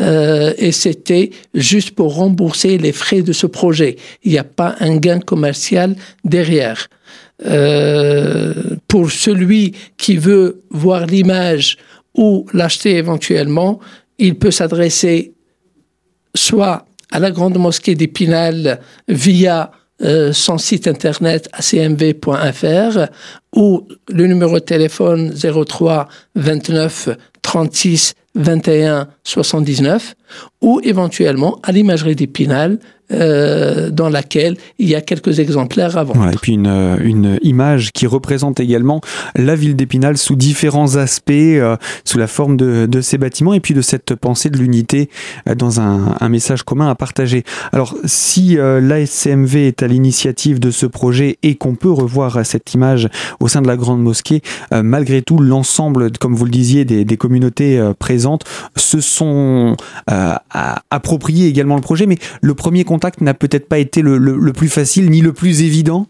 euh, 0.00 0.54
et 0.56 0.72
c'était 0.72 1.30
juste 1.52 1.90
pour 1.92 2.14
rembourser 2.14 2.78
les 2.78 2.92
frais 2.92 3.20
de 3.20 3.32
ce 3.32 3.46
projet. 3.46 3.96
Il 4.24 4.32
n'y 4.32 4.38
a 4.38 4.44
pas 4.44 4.76
un 4.80 4.96
gain 4.96 5.20
commercial 5.20 5.94
derrière. 6.24 6.88
Euh, 7.46 8.52
pour 8.86 9.10
celui 9.10 9.74
qui 9.96 10.18
veut 10.18 10.62
voir 10.70 11.06
l'image 11.06 11.78
ou 12.16 12.46
l'acheter 12.52 12.96
éventuellement, 12.96 13.80
il 14.18 14.38
peut 14.38 14.50
s'adresser 14.50 15.34
soit 16.34 16.86
à 17.10 17.18
la 17.18 17.30
Grande 17.30 17.58
Mosquée 17.58 17.94
d'Épinal 17.94 18.80
via 19.08 19.72
euh, 20.02 20.32
son 20.32 20.56
site 20.58 20.88
internet 20.88 21.48
acmv.fr 21.52 23.06
ou 23.54 23.86
le 24.08 24.26
numéro 24.26 24.54
de 24.54 24.64
téléphone 24.64 25.32
03 25.34 26.08
29 26.36 27.10
36 27.42 28.14
21 28.34 29.08
79 29.24 30.14
ou 30.60 30.80
éventuellement 30.84 31.58
à 31.62 31.72
l'imagerie 31.72 32.14
d'Épinal 32.14 32.78
euh, 33.12 33.90
dans 33.90 34.08
laquelle 34.08 34.56
il 34.78 34.88
y 34.88 34.94
a 34.94 35.00
quelques 35.00 35.40
exemplaires 35.40 35.98
à 35.98 36.04
vendre. 36.04 36.28
et 36.28 36.36
puis 36.40 36.52
une, 36.52 36.68
euh, 36.68 36.96
une, 37.02 37.40
image 37.42 37.90
qui 37.90 38.06
représente 38.06 38.60
également 38.60 39.00
la 39.34 39.56
ville 39.56 39.74
d'Épinal 39.74 40.16
sous 40.16 40.36
différents 40.36 40.94
aspects, 40.94 41.32
euh, 41.32 41.76
sous 42.04 42.18
la 42.18 42.28
forme 42.28 42.56
de, 42.56 42.86
de, 42.86 43.00
ces 43.00 43.18
bâtiments 43.18 43.52
et 43.52 43.58
puis 43.58 43.74
de 43.74 43.80
cette 43.80 44.14
pensée 44.14 44.48
de 44.48 44.58
l'unité 44.58 45.10
dans 45.56 45.80
un, 45.80 46.14
un, 46.20 46.28
message 46.28 46.62
commun 46.62 46.88
à 46.88 46.94
partager. 46.94 47.42
Alors 47.72 47.96
si 48.04 48.56
l'ASCMV 48.56 49.66
est 49.66 49.82
à 49.82 49.88
l'initiative 49.88 50.60
de 50.60 50.70
ce 50.70 50.86
projet 50.86 51.38
et 51.42 51.56
qu'on 51.56 51.74
peut 51.74 51.90
revoir 51.90 52.46
cette 52.46 52.74
image 52.74 53.08
au 53.40 53.48
sein 53.48 53.62
de 53.62 53.66
la 53.66 53.76
grande 53.76 54.02
mosquée, 54.02 54.42
malgré 54.70 55.22
tout 55.22 55.38
l'ensemble, 55.38 56.12
comme 56.18 56.34
vous 56.34 56.44
le 56.44 56.50
disiez, 56.50 56.84
des, 56.84 57.04
des 57.04 57.16
communautés 57.16 57.80
présentes 57.98 58.44
se 58.76 59.00
sont 59.00 59.76
appropriés 60.90 61.48
également 61.48 61.76
le 61.76 61.82
projet, 61.82 62.06
mais 62.06 62.18
le 62.40 62.54
premier 62.54 62.84
contact 62.84 63.20
n'a 63.20 63.34
peut-être 63.34 63.68
pas 63.68 63.78
été 63.78 64.02
le, 64.02 64.52
plus 64.52 64.68
facile 64.68 65.10
ni 65.10 65.20
le 65.20 65.32
plus 65.32 65.62
évident. 65.62 66.06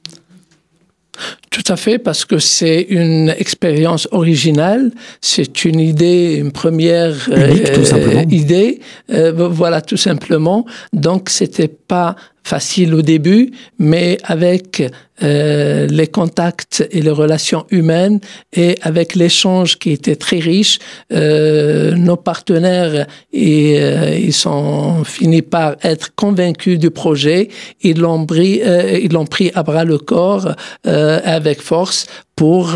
Tout 1.51 1.65
à 1.69 1.77
fait, 1.77 1.99
parce 1.99 2.25
que 2.25 2.39
c'est 2.39 2.81
une 2.89 3.35
expérience 3.37 4.09
originale, 4.11 4.91
c'est 5.21 5.65
une 5.65 5.81
idée, 5.81 6.37
une 6.37 6.53
première 6.53 7.29
euh, 7.31 8.25
idée, 8.31 8.81
euh, 9.11 9.49
voilà 9.51 9.83
tout 9.83 9.99
simplement. 9.99 10.65
Donc 10.95 11.29
c'était 11.29 11.69
pas 11.69 12.17
facile 12.43 12.95
au 12.95 13.03
début, 13.03 13.53
mais 13.79 14.19
avec 14.25 14.83
euh, 15.23 15.87
les 15.87 16.07
contacts 16.07 16.87
et 16.91 17.03
les 17.03 17.11
relations 17.11 17.67
humaines 17.71 18.21
et 18.55 18.79
avec 18.81 19.15
l'échange 19.15 19.79
qui 19.79 19.91
était 19.91 20.17
très 20.17 20.39
riche, 20.39 20.79
euh, 21.13 21.95
nos 21.95 22.17
partenaires 22.17 23.07
et, 23.33 23.77
euh, 23.81 24.19
ils 24.19 24.33
sont 24.33 25.05
finis 25.05 25.43
par 25.43 25.77
être 25.83 26.15
convaincus 26.15 26.79
du 26.79 26.91
projet. 26.91 27.49
Ils 27.83 27.99
l'ont 27.99 28.25
pris, 28.25 28.63
euh, 28.65 28.99
ils 28.99 29.13
l'ont 29.13 29.27
pris 29.27 29.51
à 29.55 29.63
bras 29.63 29.85
le 29.85 29.99
corps 29.99 30.55
euh, 30.87 31.21
avec 31.25 31.61
force 31.61 32.07
pour 32.35 32.73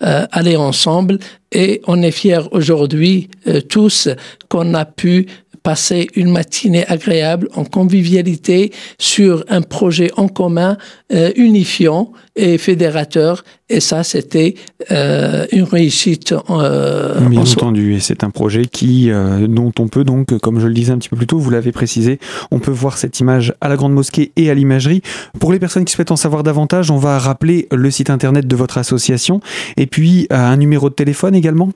aller 0.00 0.56
ensemble. 0.56 1.18
Et 1.52 1.82
on 1.86 2.00
est 2.02 2.10
fiers 2.10 2.48
aujourd'hui 2.52 3.28
tous 3.68 4.08
qu'on 4.48 4.72
a 4.72 4.86
pu 4.86 5.26
passer 5.64 6.08
une 6.14 6.30
matinée 6.30 6.86
agréable 6.86 7.48
en 7.56 7.64
convivialité 7.64 8.70
sur 8.98 9.44
un 9.48 9.62
projet 9.62 10.10
en 10.16 10.28
commun 10.28 10.76
euh, 11.12 11.32
unifiant 11.36 12.12
et 12.36 12.58
fédérateur. 12.58 13.42
Et 13.70 13.80
ça, 13.80 14.04
c'était 14.04 14.56
euh, 14.90 15.46
une 15.52 15.62
réussite. 15.62 16.34
Euh, 16.50 17.18
Bien 17.28 17.40
entendu, 17.40 17.94
et 17.94 18.00
c'est 18.00 18.22
un 18.22 18.30
projet 18.30 18.66
qui, 18.66 19.10
euh, 19.10 19.46
dont 19.46 19.72
on 19.78 19.88
peut 19.88 20.04
donc, 20.04 20.38
comme 20.38 20.60
je 20.60 20.66
le 20.66 20.74
disais 20.74 20.92
un 20.92 20.98
petit 20.98 21.08
peu 21.08 21.16
plus 21.16 21.26
tôt, 21.26 21.38
vous 21.38 21.50
l'avez 21.50 21.72
précisé, 21.72 22.20
on 22.50 22.58
peut 22.58 22.70
voir 22.70 22.98
cette 22.98 23.18
image 23.20 23.54
à 23.62 23.70
la 23.70 23.76
Grande 23.76 23.94
Mosquée 23.94 24.32
et 24.36 24.50
à 24.50 24.54
l'imagerie. 24.54 25.00
Pour 25.40 25.50
les 25.50 25.58
personnes 25.58 25.86
qui 25.86 25.94
souhaitent 25.94 26.10
en 26.10 26.16
savoir 26.16 26.42
davantage, 26.42 26.90
on 26.90 26.98
va 26.98 27.18
rappeler 27.18 27.68
le 27.72 27.90
site 27.90 28.10
internet 28.10 28.46
de 28.46 28.56
votre 28.56 28.76
association 28.76 29.40
et 29.78 29.86
puis 29.86 30.26
un 30.28 30.58
numéro 30.58 30.90
de 30.90 30.94
téléphone 30.94 31.34
également. 31.34 31.70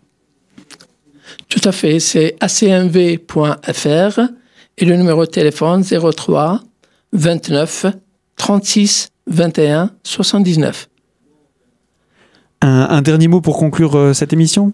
Tout 1.48 1.60
à 1.64 1.72
fait, 1.72 1.98
c'est 1.98 2.36
acmv.fr 2.40 4.20
et 4.76 4.84
le 4.84 4.96
numéro 4.96 5.24
de 5.24 5.30
téléphone 5.30 5.82
03 5.82 6.60
29 7.12 7.86
36 8.36 9.08
21 9.26 9.90
79. 10.04 10.88
Un, 12.60 13.02
dernier 13.02 13.28
mot 13.28 13.40
pour 13.40 13.56
conclure 13.56 13.96
euh, 13.96 14.12
cette 14.12 14.32
émission? 14.32 14.72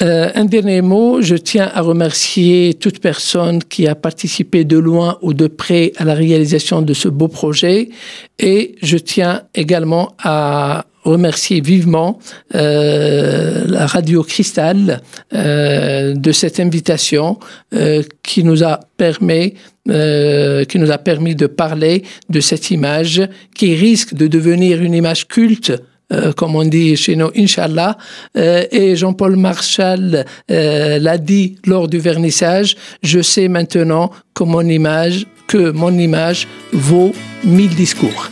Euh, 0.00 0.30
un 0.34 0.46
dernier 0.46 0.80
mot, 0.80 1.20
je 1.20 1.36
tiens 1.36 1.70
à 1.72 1.82
remercier 1.82 2.74
toute 2.74 2.98
personne 2.98 3.62
qui 3.62 3.86
a 3.86 3.94
participé 3.94 4.64
de 4.64 4.78
loin 4.78 5.18
ou 5.20 5.34
de 5.34 5.46
près 5.46 5.92
à 5.98 6.04
la 6.04 6.14
réalisation 6.14 6.80
de 6.80 6.94
ce 6.94 7.08
beau 7.08 7.28
projet 7.28 7.90
et 8.38 8.74
je 8.82 8.96
tiens 8.96 9.42
également 9.54 10.14
à 10.22 10.86
remercier 11.04 11.60
vivement 11.60 12.18
euh, 12.54 13.64
la 13.66 13.86
radio 13.86 14.22
Cristal 14.22 15.00
euh, 15.34 16.14
de 16.14 16.32
cette 16.32 16.60
invitation 16.60 17.38
euh, 17.74 18.02
qui 18.22 18.44
nous 18.44 18.62
a 18.62 18.80
permis 18.96 19.54
euh, 19.90 20.64
qui 20.64 20.78
nous 20.78 20.92
a 20.92 20.98
permis 20.98 21.34
de 21.34 21.46
parler 21.46 22.04
de 22.30 22.40
cette 22.40 22.70
image 22.70 23.20
qui 23.56 23.74
risque 23.74 24.14
de 24.14 24.28
devenir 24.28 24.80
une 24.80 24.94
image 24.94 25.26
culte 25.26 25.72
euh, 26.12 26.32
comme 26.32 26.56
on 26.56 26.64
dit 26.64 26.94
chez 26.96 27.16
nous, 27.16 27.30
Inch'Allah. 27.34 27.96
Euh, 28.36 28.64
et 28.70 28.96
Jean-Paul 28.96 29.36
Marshall 29.36 30.26
l'a 30.48 31.18
dit 31.18 31.56
lors 31.66 31.88
du 31.88 31.98
vernissage, 31.98 32.76
je 33.02 33.20
sais 33.22 33.48
maintenant 33.48 34.10
que 34.34 34.44
mon 34.44 34.68
image, 34.68 35.26
que 35.46 35.70
mon 35.70 35.96
image 35.98 36.46
vaut 36.72 37.12
mille 37.44 37.74
discours. 37.74 38.30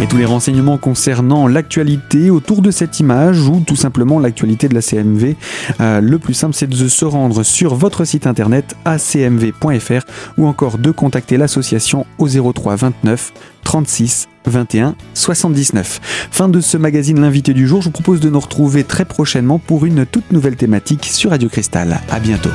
Et 0.00 0.06
tous 0.06 0.16
les 0.16 0.24
renseignements 0.24 0.78
concernant 0.78 1.46
l'actualité 1.46 2.30
autour 2.30 2.62
de 2.62 2.70
cette 2.70 3.00
image 3.00 3.46
ou 3.46 3.60
tout 3.60 3.76
simplement 3.76 4.18
l'actualité 4.18 4.66
de 4.66 4.74
la 4.74 4.80
CMV, 4.80 5.36
euh, 5.80 6.00
le 6.00 6.18
plus 6.18 6.32
simple 6.32 6.54
c'est 6.54 6.66
de 6.66 6.88
se 6.88 7.04
rendre 7.04 7.42
sur 7.42 7.74
votre 7.74 8.06
site 8.06 8.26
internet 8.26 8.76
acmv.fr 8.86 10.06
ou 10.38 10.46
encore 10.46 10.78
de 10.78 10.90
contacter 10.90 11.36
l'association 11.36 12.06
au 12.16 12.28
03 12.28 12.76
29 12.76 13.32
36 13.62 14.28
21 14.46 14.94
79. 15.12 16.00
Fin 16.30 16.48
de 16.48 16.60
ce 16.60 16.78
magazine 16.78 17.20
L'invité 17.20 17.52
du 17.52 17.68
jour, 17.68 17.82
je 17.82 17.86
vous 17.86 17.92
propose 17.92 18.20
de 18.20 18.30
nous 18.30 18.40
retrouver 18.40 18.84
très 18.84 19.04
prochainement 19.04 19.58
pour 19.58 19.84
une 19.84 20.06
toute 20.06 20.32
nouvelle 20.32 20.56
thématique 20.56 21.04
sur 21.04 21.28
Radio 21.28 21.50
Cristal. 21.50 22.00
À 22.10 22.20
bientôt. 22.20 22.48